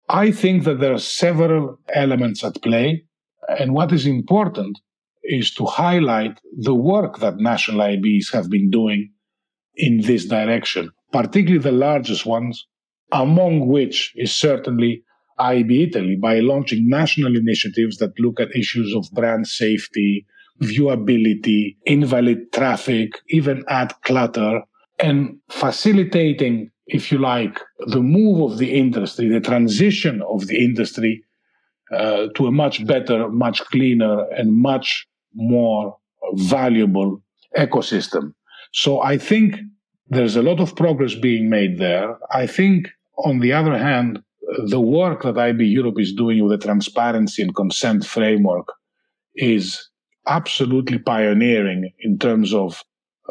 I 0.08 0.32
think 0.32 0.64
that 0.64 0.80
there 0.80 0.92
are 0.92 0.98
several 0.98 1.78
elements 1.94 2.44
at 2.44 2.60
play. 2.62 3.04
And 3.48 3.74
what 3.74 3.92
is 3.92 4.06
important 4.06 4.78
is 5.22 5.52
to 5.54 5.64
highlight 5.64 6.38
the 6.58 6.74
work 6.74 7.18
that 7.18 7.38
national 7.38 7.80
IABs 7.80 8.32
have 8.32 8.50
been 8.50 8.70
doing 8.70 9.10
in 9.76 10.02
this 10.02 10.26
direction, 10.26 10.90
particularly 11.12 11.62
the 11.62 11.72
largest 11.72 12.26
ones, 12.26 12.66
among 13.12 13.68
which 13.68 14.12
is 14.16 14.34
certainly 14.34 15.02
IAB 15.38 15.88
Italy 15.88 16.16
by 16.16 16.40
launching 16.40 16.88
national 16.88 17.36
initiatives 17.36 17.96
that 17.98 18.18
look 18.20 18.38
at 18.38 18.54
issues 18.54 18.94
of 18.94 19.10
brand 19.12 19.46
safety, 19.46 20.26
viewability, 20.62 21.76
invalid 21.86 22.52
traffic, 22.52 23.20
even 23.30 23.64
ad 23.68 23.92
clutter, 24.02 24.60
and 25.00 25.36
facilitating 25.50 26.70
if 26.86 27.10
you 27.10 27.18
like, 27.18 27.60
the 27.86 28.00
move 28.00 28.50
of 28.50 28.58
the 28.58 28.72
industry, 28.74 29.28
the 29.28 29.40
transition 29.40 30.22
of 30.28 30.46
the 30.48 30.62
industry 30.62 31.24
uh, 31.92 32.28
to 32.34 32.46
a 32.46 32.52
much 32.52 32.86
better, 32.86 33.28
much 33.28 33.60
cleaner, 33.66 34.26
and 34.30 34.54
much 34.54 35.06
more 35.34 35.96
valuable 36.34 37.22
ecosystem. 37.56 38.32
So 38.72 39.00
I 39.00 39.18
think 39.18 39.56
there's 40.08 40.36
a 40.36 40.42
lot 40.42 40.60
of 40.60 40.76
progress 40.76 41.14
being 41.14 41.48
made 41.48 41.78
there. 41.78 42.16
I 42.32 42.46
think, 42.46 42.88
on 43.18 43.40
the 43.40 43.52
other 43.52 43.78
hand, 43.78 44.22
the 44.66 44.80
work 44.80 45.22
that 45.22 45.34
IAB 45.34 45.70
Europe 45.70 45.98
is 45.98 46.12
doing 46.12 46.42
with 46.42 46.60
the 46.60 46.66
transparency 46.66 47.42
and 47.42 47.54
consent 47.54 48.04
framework 48.04 48.68
is 49.34 49.88
absolutely 50.26 50.98
pioneering 50.98 51.90
in 52.00 52.18
terms 52.18 52.54
of 52.54 52.82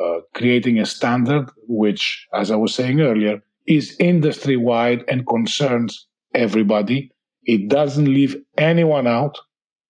uh, 0.02 0.20
creating 0.34 0.80
a 0.80 0.86
standard 0.86 1.50
which, 1.68 2.28
as 2.34 2.52
I 2.52 2.56
was 2.56 2.74
saying 2.74 3.02
earlier, 3.02 3.42
is 3.68 3.96
industry 4.00 4.58
wide 4.58 5.04
and 5.08 5.26
concerns 5.28 6.08
everybody. 6.34 7.12
It 7.46 7.70
doesn't 7.70 8.06
leave 8.06 8.36
anyone 8.58 9.08
out. 9.08 9.38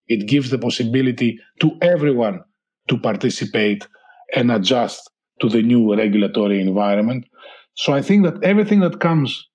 It 0.07 0.27
gives 0.27 0.49
the 0.49 0.57
possibility 0.57 1.39
to 1.61 1.71
everyone 1.81 2.41
to 2.89 2.97
participate 2.97 3.87
and 4.35 4.51
adjust 4.51 5.09
to 5.41 5.49
the 5.49 5.61
new 5.61 5.95
regulatory 5.95 6.59
environment. 6.59 7.25
So 7.75 7.93
I 7.93 8.01
think 8.01 8.23
that 8.25 8.43
everything 8.43 8.81
that 8.81 8.99
comes 8.99 9.47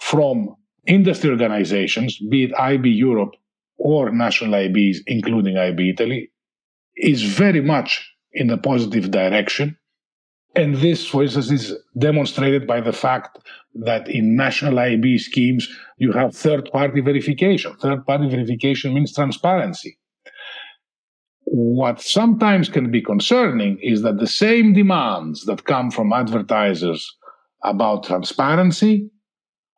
from 0.00 0.56
industry 0.86 1.30
organizations, 1.30 2.18
be 2.18 2.44
it 2.44 2.52
IAB 2.52 2.96
Europe 2.96 3.34
or 3.76 4.10
national 4.10 4.52
IABs, 4.52 4.98
including 5.06 5.56
IAB 5.56 5.92
Italy, 5.92 6.30
is 6.96 7.22
very 7.22 7.60
much 7.60 8.08
in 8.32 8.50
a 8.50 8.58
positive 8.58 9.10
direction. 9.10 9.76
And 10.56 10.76
this, 10.76 11.06
for 11.06 11.22
instance, 11.22 11.50
is 11.50 11.74
demonstrated 11.98 12.66
by 12.66 12.80
the 12.80 12.92
fact 12.92 13.38
that 13.74 14.08
in 14.08 14.36
national 14.36 14.74
IAB 14.74 15.18
schemes, 15.20 15.68
you 15.98 16.12
have 16.12 16.34
third 16.34 16.70
party 16.70 17.00
verification. 17.00 17.74
Third 17.76 18.06
party 18.06 18.28
verification 18.28 18.94
means 18.94 19.12
transparency. 19.12 19.98
What 21.46 22.00
sometimes 22.00 22.68
can 22.68 22.90
be 22.90 23.02
concerning 23.02 23.78
is 23.82 24.02
that 24.02 24.18
the 24.18 24.26
same 24.26 24.72
demands 24.72 25.44
that 25.46 25.64
come 25.64 25.90
from 25.90 26.12
advertisers 26.12 27.16
about 27.62 28.04
transparency 28.04 29.10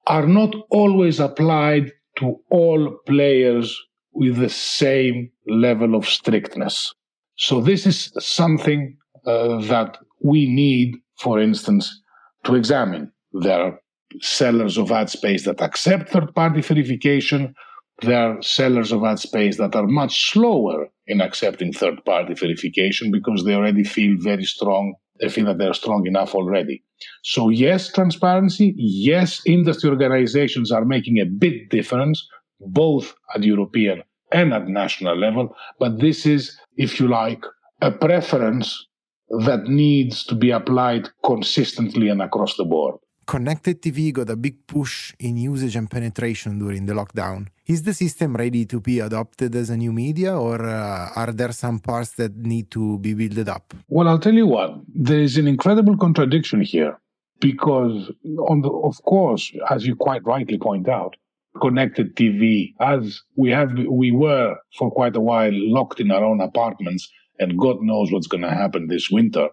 are 0.06 0.26
not 0.26 0.54
always 0.70 1.20
applied 1.20 1.92
to 2.18 2.40
all 2.50 2.98
players 3.06 3.76
with 4.12 4.36
the 4.36 4.48
same 4.48 5.30
level 5.46 5.94
of 5.94 6.06
strictness. 6.06 6.94
So 7.36 7.60
this 7.60 7.86
is 7.86 8.12
something 8.18 8.96
uh, 9.26 9.60
that 9.62 9.98
we 10.20 10.48
need, 10.48 10.96
for 11.18 11.40
instance, 11.40 12.00
to 12.44 12.54
examine. 12.54 13.12
There 13.32 13.60
are 13.60 13.80
sellers 14.20 14.78
of 14.78 14.90
ad 14.90 15.10
space 15.10 15.44
that 15.44 15.60
accept 15.60 16.10
third 16.10 16.34
party 16.34 16.60
verification. 16.60 17.54
There 18.02 18.18
are 18.18 18.42
sellers 18.42 18.92
of 18.92 19.04
ad 19.04 19.18
space 19.18 19.56
that 19.58 19.74
are 19.74 19.86
much 19.86 20.30
slower 20.30 20.88
in 21.06 21.20
accepting 21.20 21.72
third 21.72 22.04
party 22.04 22.34
verification 22.34 23.10
because 23.10 23.44
they 23.44 23.54
already 23.54 23.84
feel 23.84 24.16
very 24.18 24.44
strong. 24.44 24.94
They 25.20 25.28
feel 25.28 25.46
that 25.46 25.58
they're 25.58 25.74
strong 25.74 26.06
enough 26.06 26.34
already. 26.34 26.82
So, 27.22 27.48
yes, 27.48 27.90
transparency. 27.92 28.74
Yes, 28.76 29.40
industry 29.46 29.90
organizations 29.90 30.70
are 30.70 30.84
making 30.84 31.18
a 31.18 31.24
big 31.24 31.70
difference, 31.70 32.26
both 32.60 33.14
at 33.34 33.42
European 33.42 34.02
and 34.32 34.52
at 34.52 34.68
national 34.68 35.16
level. 35.16 35.54
But 35.78 36.00
this 36.00 36.26
is, 36.26 36.58
if 36.76 37.00
you 37.00 37.08
like, 37.08 37.44
a 37.80 37.90
preference 37.90 38.86
that 39.28 39.64
needs 39.64 40.24
to 40.24 40.34
be 40.34 40.50
applied 40.50 41.08
consistently 41.24 42.08
and 42.08 42.22
across 42.22 42.56
the 42.56 42.64
board. 42.64 42.96
Connected 43.26 43.82
TV 43.82 44.12
got 44.12 44.30
a 44.30 44.36
big 44.36 44.68
push 44.68 45.12
in 45.18 45.36
usage 45.36 45.74
and 45.74 45.90
penetration 45.90 46.60
during 46.60 46.86
the 46.86 46.92
lockdown. 46.92 47.48
Is 47.66 47.82
the 47.82 47.92
system 47.92 48.36
ready 48.36 48.64
to 48.66 48.80
be 48.80 49.00
adopted 49.00 49.56
as 49.56 49.68
a 49.68 49.76
new 49.76 49.92
media, 49.92 50.38
or 50.38 50.64
uh, 50.64 51.10
are 51.16 51.32
there 51.32 51.50
some 51.50 51.80
parts 51.80 52.12
that 52.12 52.36
need 52.36 52.70
to 52.70 52.98
be 52.98 53.14
built 53.14 53.48
up? 53.48 53.74
Well, 53.88 54.06
I'll 54.06 54.20
tell 54.20 54.34
you 54.34 54.46
what, 54.46 54.78
there 54.94 55.18
is 55.18 55.36
an 55.38 55.48
incredible 55.48 55.96
contradiction 55.96 56.60
here 56.60 57.00
because, 57.40 58.12
on 58.48 58.60
the, 58.60 58.70
of 58.70 59.02
course, 59.02 59.52
as 59.70 59.84
you 59.84 59.96
quite 59.96 60.24
rightly 60.24 60.58
point 60.58 60.88
out, 60.88 61.16
connected 61.60 62.14
TV, 62.14 62.74
as 62.80 63.22
we 63.34 63.50
have, 63.50 63.72
we 63.90 64.12
were 64.12 64.56
for 64.78 64.90
quite 64.92 65.16
a 65.16 65.20
while 65.20 65.50
locked 65.52 65.98
in 65.98 66.12
our 66.12 66.24
own 66.24 66.40
apartments, 66.40 67.10
and 67.38 67.58
God 67.58 67.76
knows 67.80 68.12
what's 68.12 68.26
going 68.26 68.42
to 68.42 68.50
happen 68.50 68.88
this 68.88 69.10
winter. 69.10 69.48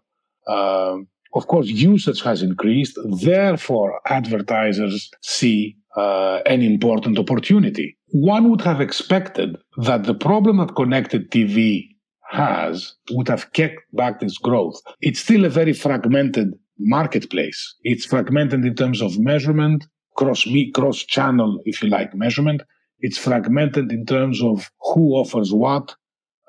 Um, 0.48 1.08
of 1.36 1.48
course, 1.48 1.68
usage 1.68 2.22
has 2.22 2.42
increased. 2.42 2.98
Therefore, 3.22 4.00
advertisers 4.06 5.10
see 5.22 5.76
uh, 5.96 6.40
an 6.46 6.62
important 6.62 7.18
opportunity. 7.18 7.98
One 8.12 8.50
would 8.52 8.62
have 8.62 8.82
expected 8.82 9.58
that 9.78 10.04
the 10.04 10.14
problem 10.14 10.58
that 10.58 10.76
connected 10.76 11.32
TV 11.32 11.90
has 12.30 12.96
would 13.12 13.28
have 13.28 13.52
kept 13.54 13.80
back 13.94 14.20
this 14.20 14.38
growth. 14.38 14.80
It's 15.02 15.20
still 15.20 15.46
a 15.46 15.50
very 15.50 15.74
fragmented 15.74 16.54
marketplace. 16.80 17.76
It's 17.84 18.06
fragmented 18.06 18.66
in 18.66 18.76
terms 18.76 19.02
of 19.02 19.18
measurement, 19.20 19.86
cross 20.16 20.46
me, 20.46 20.72
cross 20.72 21.04
channel, 21.04 21.62
if 21.66 21.82
you 21.82 21.90
like, 21.90 22.14
measurement. 22.16 22.62
It's 23.00 23.18
fragmented 23.18 23.92
in 23.92 24.06
terms 24.06 24.42
of 24.42 24.70
who 24.82 25.14
offers 25.14 25.52
what, 25.54 25.96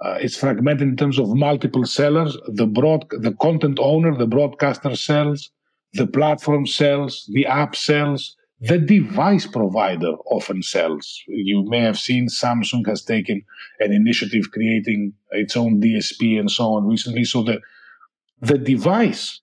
uh, 0.05 0.19
it's 0.21 0.37
fragmented 0.37 0.87
in 0.87 0.97
terms 0.97 1.19
of 1.19 1.35
multiple 1.35 1.87
sellers. 1.87 2.37
The 2.47 2.67
broad, 2.67 3.07
the 3.11 3.33
content 3.41 3.79
owner, 3.81 4.15
the 4.15 4.27
broadcaster 4.27 4.95
sells, 4.97 5.51
the 5.95 6.07
platform 6.07 6.67
sells, 6.67 7.29
the 7.33 7.47
app 7.47 7.75
sells, 7.75 8.37
the 8.61 8.79
device 8.79 9.47
provider 9.47 10.13
often 10.27 10.63
sells. 10.63 11.23
You 11.27 11.65
may 11.69 11.81
have 11.81 11.99
seen 11.99 12.29
Samsung 12.29 12.87
has 12.87 13.03
taken 13.03 13.45
an 13.81 13.93
initiative 13.93 14.51
creating 14.53 15.15
its 15.31 15.57
own 15.57 15.81
DSP 15.81 16.39
and 16.39 16.51
so 16.51 16.75
on 16.75 16.87
recently. 16.87 17.25
So 17.25 17.43
the 17.43 17.61
the 18.41 18.59
device 18.59 19.41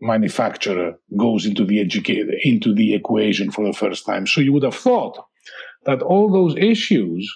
manufacturer 0.00 0.98
goes 1.16 1.46
into 1.46 1.64
the 1.64 1.80
educate 1.80 2.26
into 2.42 2.74
the 2.74 2.94
equation 2.94 3.50
for 3.50 3.64
the 3.64 3.72
first 3.72 4.06
time. 4.06 4.26
So 4.26 4.40
you 4.40 4.52
would 4.52 4.64
have 4.64 4.74
thought 4.74 5.18
that 5.84 6.02
all 6.02 6.30
those 6.30 6.56
issues 6.56 7.32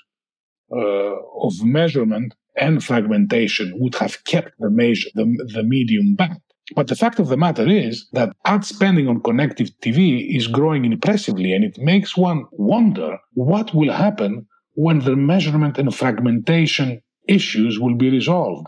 uh, 0.73 1.17
of 1.43 1.63
measurement 1.63 2.35
and 2.57 2.83
fragmentation 2.83 3.73
would 3.79 3.95
have 3.97 4.23
kept 4.25 4.53
the, 4.59 4.71
measure, 4.71 5.09
the, 5.15 5.25
the 5.53 5.63
medium 5.63 6.15
back. 6.15 6.41
But 6.75 6.89
the 6.89 6.97
fact 6.97 7.19
of 7.19 7.29
the 7.29 7.37
matter 7.37 7.69
is 7.69 8.09
that 8.13 8.35
ad 8.47 8.65
spending 8.65 9.07
on 9.09 9.21
connected 9.23 9.71
TV 9.83 10.35
is 10.35 10.47
growing 10.47 10.85
impressively, 10.85 11.53
and 11.53 11.63
it 11.63 11.77
makes 11.79 12.17
one 12.17 12.47
wonder 12.53 13.19
what 13.35 13.75
will 13.75 13.93
happen 13.93 14.47
when 14.75 15.01
the 15.01 15.15
measurement 15.15 15.79
and 15.79 15.95
fragmentation 15.95 17.03
issues 17.29 17.79
will 17.79 17.95
be 17.95 18.11
resolved. 18.11 18.67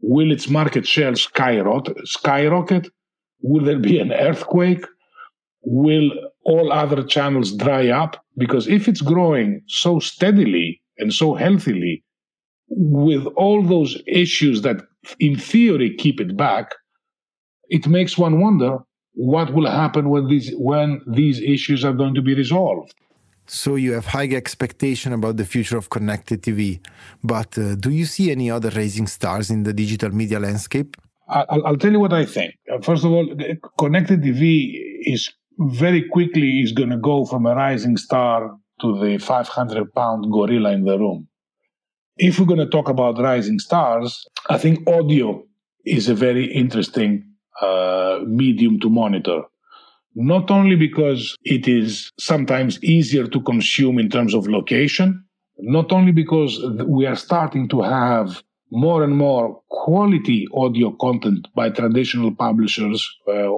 Will 0.00 0.30
its 0.30 0.48
market 0.48 0.86
share 0.86 1.14
skyrocket? 1.14 1.96
skyrocket? 2.06 2.88
Will 3.40 3.64
there 3.64 3.78
be 3.78 3.98
an 3.98 4.12
earthquake? 4.12 4.84
Will 5.62 6.10
all 6.44 6.72
other 6.72 7.02
channels 7.02 7.56
dry 7.56 7.88
up? 7.88 8.22
Because 8.36 8.68
if 8.68 8.86
it's 8.86 9.00
growing 9.00 9.62
so 9.66 9.98
steadily 9.98 10.82
and 10.98 11.12
so 11.12 11.34
healthily, 11.34 12.04
with 12.76 13.26
all 13.36 13.62
those 13.62 14.00
issues 14.06 14.62
that 14.62 14.76
in 15.20 15.38
theory 15.38 15.94
keep 15.96 16.20
it 16.20 16.36
back, 16.36 16.74
it 17.68 17.86
makes 17.86 18.18
one 18.18 18.40
wonder 18.40 18.78
what 19.14 19.52
will 19.52 19.70
happen 19.70 20.10
when 20.10 20.26
these 20.26 20.52
when 20.56 21.00
these 21.06 21.40
issues 21.40 21.84
are 21.84 21.92
going 21.92 22.14
to 22.14 22.22
be 22.22 22.34
resolved. 22.34 22.94
So 23.46 23.74
you 23.74 23.92
have 23.92 24.06
high 24.06 24.28
expectation 24.28 25.12
about 25.12 25.36
the 25.36 25.44
future 25.44 25.76
of 25.76 25.90
connected 25.90 26.42
TV, 26.42 26.80
but 27.22 27.56
uh, 27.58 27.74
do 27.74 27.90
you 27.90 28.06
see 28.06 28.30
any 28.30 28.50
other 28.50 28.70
rising 28.70 29.06
stars 29.06 29.50
in 29.50 29.64
the 29.64 29.72
digital 29.72 30.10
media 30.10 30.40
landscape? 30.40 30.96
I'll, 31.28 31.66
I'll 31.66 31.76
tell 31.76 31.92
you 31.92 32.00
what 32.00 32.12
I 32.12 32.24
think. 32.24 32.54
Uh, 32.72 32.80
first 32.80 33.04
of 33.04 33.12
all, 33.12 33.26
connected 33.78 34.22
TV 34.22 34.80
is 35.04 35.30
very 35.58 36.08
quickly 36.08 36.60
is 36.60 36.72
going 36.72 36.90
to 36.90 36.96
go 36.96 37.24
from 37.24 37.46
a 37.46 37.54
rising 37.54 37.96
star 37.96 38.56
to 38.80 38.98
the 38.98 39.18
500 39.18 39.92
pound 39.94 40.32
gorilla 40.32 40.72
in 40.72 40.84
the 40.84 40.98
room. 40.98 41.28
If 42.16 42.38
we're 42.38 42.46
going 42.46 42.60
to 42.60 42.66
talk 42.66 42.88
about 42.88 43.18
rising 43.18 43.58
stars, 43.58 44.24
I 44.48 44.56
think 44.56 44.88
audio 44.88 45.44
is 45.84 46.08
a 46.08 46.14
very 46.14 46.46
interesting 46.52 47.24
uh, 47.60 48.20
medium 48.26 48.78
to 48.80 48.88
monitor. 48.88 49.42
Not 50.14 50.48
only 50.50 50.76
because 50.76 51.36
it 51.42 51.66
is 51.66 52.12
sometimes 52.20 52.82
easier 52.84 53.26
to 53.26 53.40
consume 53.40 53.98
in 53.98 54.10
terms 54.10 54.32
of 54.32 54.46
location, 54.46 55.24
not 55.58 55.90
only 55.90 56.12
because 56.12 56.60
we 56.86 57.04
are 57.04 57.16
starting 57.16 57.68
to 57.70 57.82
have 57.82 58.42
more 58.70 59.02
and 59.02 59.16
more 59.16 59.60
quality 59.68 60.46
audio 60.54 60.92
content 60.92 61.48
by 61.56 61.70
traditional 61.70 62.32
publishers 62.32 63.08
uh, 63.26 63.48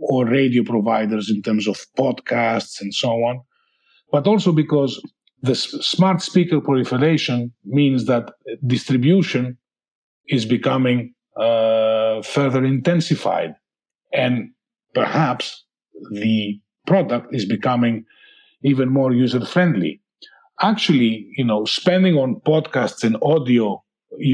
or 0.00 0.26
radio 0.26 0.62
providers 0.62 1.28
in 1.28 1.42
terms 1.42 1.66
of 1.66 1.76
podcasts 1.98 2.80
and 2.80 2.94
so 2.94 3.10
on, 3.10 3.40
but 4.12 4.28
also 4.28 4.52
because 4.52 5.00
the 5.42 5.54
smart 5.54 6.22
speaker 6.22 6.60
proliferation 6.60 7.52
means 7.64 8.06
that 8.06 8.32
distribution 8.66 9.56
is 10.28 10.44
becoming 10.44 11.14
uh, 11.36 12.22
further 12.22 12.64
intensified. 12.64 13.54
And 14.12 14.50
perhaps 14.94 15.64
the 16.12 16.60
product 16.86 17.34
is 17.34 17.44
becoming 17.44 18.04
even 18.62 18.88
more 18.90 19.12
user 19.12 19.44
friendly. 19.44 20.02
Actually, 20.60 21.26
you 21.36 21.44
know, 21.44 21.64
spending 21.64 22.16
on 22.16 22.40
podcasts 22.46 23.02
and 23.04 23.16
audio 23.22 23.82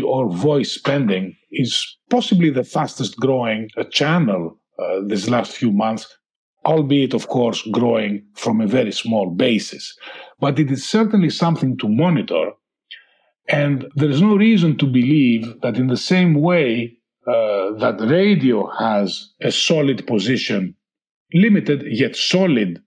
or 0.05 0.31
voice 0.31 0.73
spending 0.73 1.37
is 1.53 1.97
possibly 2.11 2.51
the 2.51 2.65
fastest 2.65 3.17
growing 3.19 3.69
uh, 3.77 3.85
channel 3.85 4.59
uh, 4.79 5.01
this 5.07 5.29
last 5.29 5.53
few 5.53 5.71
months, 5.71 6.07
albeit, 6.65 7.15
of 7.15 7.29
course, 7.29 7.63
growing 7.71 8.25
from 8.35 8.61
a 8.61 8.67
very 8.67 8.93
small 8.93 9.31
basis. 9.31 9.95
But 10.39 10.59
it 10.59 10.71
is 10.71 10.89
certainly 10.89 11.31
something 11.31 11.77
to 11.79 11.89
monitor. 11.89 12.51
And 13.49 13.87
there 13.95 14.11
is 14.11 14.21
no 14.21 14.37
reason 14.37 14.77
to 14.79 14.87
believe 14.87 15.61
that, 15.63 15.77
in 15.77 15.87
the 15.87 15.97
same 15.97 16.35
way 16.35 16.97
uh, 17.27 17.73
that 17.79 17.97
radio 18.01 18.67
has 18.79 19.33
a 19.41 19.51
solid 19.51 20.07
position, 20.07 20.75
limited 21.33 21.85
yet 21.87 22.17
solid 22.17 22.83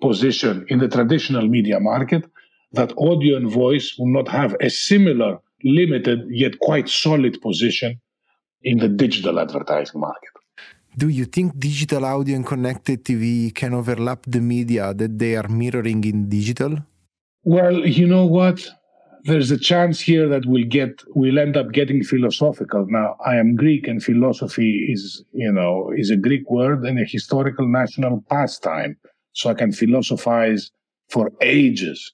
position 0.00 0.66
in 0.68 0.78
the 0.78 0.88
traditional 0.88 1.46
media 1.48 1.80
market, 1.80 2.24
that 2.72 2.92
audio 2.98 3.36
and 3.36 3.50
voice 3.50 3.96
will 3.98 4.12
not 4.12 4.28
have 4.28 4.56
a 4.60 4.68
similar 4.68 5.38
limited 5.62 6.26
yet 6.30 6.58
quite 6.60 6.88
solid 6.88 7.40
position 7.40 8.00
in 8.62 8.78
the 8.78 8.88
digital 8.88 9.38
advertising 9.40 10.00
market. 10.00 10.30
Do 10.96 11.08
you 11.08 11.24
think 11.24 11.58
digital 11.58 12.04
audio 12.04 12.36
and 12.36 12.46
connected 12.46 13.04
TV 13.04 13.52
can 13.54 13.74
overlap 13.74 14.24
the 14.26 14.40
media 14.40 14.94
that 14.94 15.18
they 15.18 15.34
are 15.36 15.48
mirroring 15.48 16.04
in 16.04 16.28
digital? 16.28 16.78
Well, 17.44 17.86
you 17.86 18.06
know 18.06 18.26
what? 18.26 18.66
There's 19.24 19.50
a 19.50 19.58
chance 19.58 20.00
here 20.00 20.28
that 20.28 20.44
we'll 20.46 20.66
get 20.66 21.02
we'll 21.14 21.38
end 21.38 21.56
up 21.56 21.72
getting 21.72 22.02
philosophical. 22.02 22.86
Now, 22.88 23.16
I 23.24 23.36
am 23.36 23.56
Greek 23.56 23.86
and 23.88 24.02
philosophy 24.02 24.88
is, 24.90 25.24
you 25.32 25.50
know, 25.50 25.90
is 25.96 26.10
a 26.10 26.16
Greek 26.16 26.50
word 26.50 26.84
and 26.84 26.98
a 26.98 27.04
historical 27.04 27.66
national 27.66 28.22
pastime. 28.28 28.96
So 29.32 29.50
I 29.50 29.54
can 29.54 29.72
philosophize 29.72 30.70
for 31.08 31.32
ages. 31.40 32.12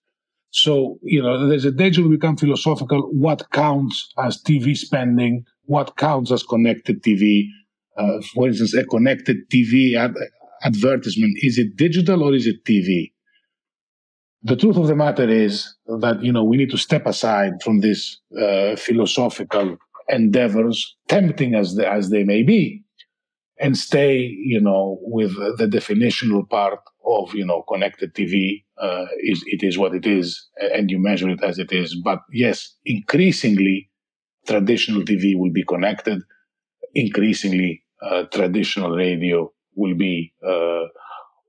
So, 0.50 0.98
you 1.02 1.22
know, 1.22 1.48
there's 1.48 1.64
a 1.64 1.72
danger 1.72 2.02
we 2.02 2.16
become 2.16 2.36
philosophical. 2.36 3.02
What 3.12 3.50
counts 3.50 4.12
as 4.18 4.42
TV 4.42 4.74
spending? 4.76 5.44
What 5.64 5.96
counts 5.96 6.32
as 6.32 6.42
connected 6.42 7.02
TV? 7.02 7.46
Uh, 7.96 8.20
for 8.34 8.48
instance, 8.48 8.74
a 8.74 8.84
connected 8.84 9.48
TV 9.50 9.96
ad- 9.96 10.14
advertisement, 10.64 11.38
is 11.42 11.58
it 11.58 11.76
digital 11.76 12.22
or 12.22 12.34
is 12.34 12.46
it 12.46 12.64
TV? 12.64 13.12
The 14.42 14.56
truth 14.56 14.76
of 14.76 14.86
the 14.86 14.96
matter 14.96 15.28
is 15.28 15.74
that, 16.00 16.22
you 16.22 16.32
know, 16.32 16.44
we 16.44 16.56
need 16.56 16.70
to 16.70 16.78
step 16.78 17.06
aside 17.06 17.62
from 17.62 17.80
these 17.80 18.20
uh, 18.40 18.74
philosophical 18.76 19.76
endeavors, 20.08 20.96
tempting 21.08 21.54
as 21.54 21.76
they, 21.76 21.84
as 21.86 22.08
they 22.10 22.24
may 22.24 22.42
be, 22.42 22.82
and 23.60 23.76
stay, 23.78 24.18
you 24.18 24.60
know, 24.60 24.98
with 25.02 25.34
the 25.58 25.66
definitional 25.66 26.48
part 26.48 26.80
of, 27.06 27.34
you 27.34 27.44
know, 27.46 27.62
connected 27.68 28.14
TV 28.14 28.64
uh, 28.80 29.06
is 29.20 29.42
it 29.46 29.62
is 29.62 29.78
what 29.78 29.94
it 29.94 30.06
is, 30.06 30.48
and 30.74 30.90
you 30.90 30.98
measure 30.98 31.28
it 31.30 31.42
as 31.44 31.58
it 31.58 31.72
is. 31.72 31.96
But 32.04 32.20
yes, 32.32 32.74
increasingly, 32.86 33.90
traditional 34.46 35.02
TV 35.04 35.36
will 35.36 35.52
be 35.52 35.64
connected. 35.64 36.22
Increasingly, 36.94 37.82
uh, 38.02 38.24
traditional 38.32 38.92
radio 38.96 39.52
will 39.76 39.94
be 39.96 40.32
uh, 40.46 40.84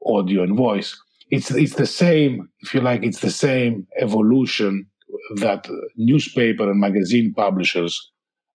audio 0.05 0.43
and 0.43 0.57
voice. 0.57 0.97
It's 1.31 1.49
it's 1.51 1.75
the 1.75 1.87
same, 1.87 2.49
if 2.59 2.73
you 2.73 2.81
like, 2.81 3.03
it's 3.03 3.21
the 3.21 3.31
same 3.31 3.87
evolution 3.99 4.85
that 5.35 5.67
newspaper 5.95 6.69
and 6.69 6.79
magazine 6.79 7.33
publishers 7.33 8.11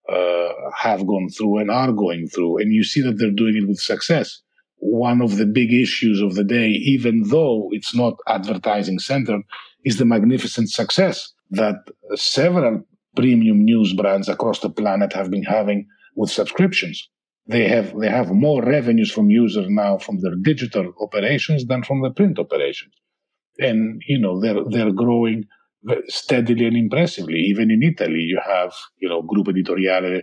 uh, 0.09 0.49
have 0.77 1.07
gone 1.07 1.29
through 1.31 1.59
and 1.59 1.71
are 1.71 1.93
going 1.93 2.29
through, 2.29 2.59
and 2.59 2.73
you 2.73 2.85
see 2.85 3.01
that 3.03 3.19
they're 3.19 3.31
doing 3.31 3.57
it 3.57 3.67
with 3.67 3.79
success 3.79 4.43
one 4.79 5.21
of 5.21 5.37
the 5.37 5.47
big 5.47 5.73
issues 5.73 6.21
of 6.21 6.35
the 6.35 6.45
day, 6.45 6.69
even 6.69 7.25
though 7.29 7.69
it's 7.73 7.95
not 7.95 8.15
advertising 8.29 8.99
centered, 8.99 9.43
is 9.85 9.97
the 9.97 10.05
magnificent 10.05 10.71
success 10.71 11.33
that 11.51 11.77
several 12.15 12.83
premium 13.15 13.65
news 13.65 13.93
brands 13.95 14.29
across 14.29 14.61
the 14.61 14.71
planet 14.71 15.13
have 15.13 15.31
been 15.31 15.43
having 15.43 15.87
with 16.15 16.31
subscriptions. 16.31 17.09
They 17.49 17.69
have 17.69 17.97
they 17.99 18.09
have 18.09 18.31
more 18.33 18.63
revenues 18.63 19.13
from 19.13 19.31
users 19.31 19.67
now 19.69 19.99
from 19.99 20.21
their 20.21 20.35
digital 20.43 20.93
operations 21.01 21.65
than 21.67 21.85
from 21.85 22.03
the 22.03 22.11
print 22.11 22.39
operations, 22.39 22.95
and 23.59 24.03
you 24.09 24.19
know 24.19 24.41
they're 24.41 24.65
they're 24.69 24.93
growing 24.93 25.45
steadily 26.09 26.67
and 26.67 26.77
impressively. 26.77 27.39
Even 27.39 27.71
in 27.71 27.83
Italy, 27.83 28.21
you 28.21 28.41
have 28.45 28.73
you 28.99 29.09
know 29.09 29.23
Gruppo 29.23 29.53
Editoriale 29.53 30.23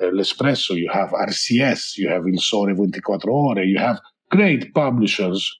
uh, 0.00 0.10
L'Espresso, 0.12 0.76
you 0.76 0.90
have 0.92 1.10
RCS, 1.10 1.96
you 1.96 2.08
have 2.08 2.26
Il 2.26 2.38
Sole 2.38 2.74
24 2.74 3.18
Ore, 3.28 3.62
you 3.62 3.78
have 3.78 4.00
great 4.30 4.74
publishers 4.74 5.58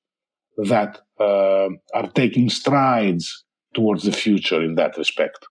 that 0.57 1.01
uh, 1.21 1.69
are 1.95 2.11
taking 2.14 2.49
strides 2.49 3.45
towards 3.75 4.05
the 4.05 4.12
future 4.12 4.62
in 4.62 4.75
that 4.75 4.97
respect. 4.97 5.47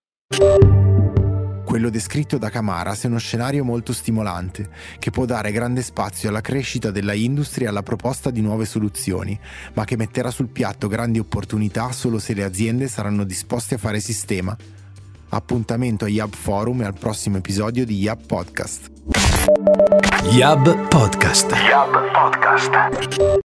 Quello 1.75 1.89
descritto 1.89 2.37
da 2.37 2.49
Camara 2.49 2.95
è 2.97 3.05
uno 3.05 3.17
scenario 3.17 3.65
molto 3.65 3.91
stimolante, 3.91 4.69
che 4.97 5.11
può 5.11 5.25
dare 5.25 5.51
grande 5.51 5.81
spazio 5.81 6.29
alla 6.29 6.39
crescita 6.39 6.89
della 6.89 7.11
industria 7.11 7.67
e 7.67 7.69
alla 7.69 7.83
proposta 7.83 8.31
di 8.31 8.39
nuove 8.39 8.63
soluzioni, 8.63 9.37
ma 9.73 9.83
che 9.83 9.97
metterà 9.97 10.31
sul 10.31 10.47
piatto 10.47 10.87
grandi 10.87 11.19
opportunità 11.19 11.91
solo 11.91 12.17
se 12.17 12.33
le 12.33 12.45
aziende 12.45 12.87
saranno 12.87 13.25
disposte 13.25 13.75
a 13.75 13.77
fare 13.77 13.99
sistema 13.99 14.55
Appuntamento 15.27 16.05
a 16.05 16.07
Yab 16.07 16.33
Forum 16.33 16.83
e 16.83 16.85
al 16.85 16.97
prossimo 16.97 17.35
episodio 17.35 17.83
di 17.83 17.97
Yab 17.97 18.25
Podcast. 18.25 18.91
Yab 20.31 20.87
Podcast. 20.87 21.51
Yab 21.51 21.91
Podcast. 22.13 23.43